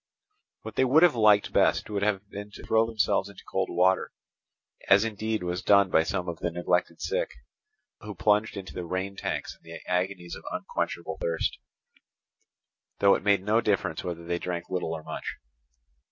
[0.63, 4.11] What they would have liked best would have been to throw themselves into cold water;
[4.89, 7.29] as indeed was done by some of the neglected sick,
[7.99, 11.59] who plunged into the rain tanks in their agonies of unquenchable thirst;
[12.97, 15.35] though it made no difference whether they drank little or much.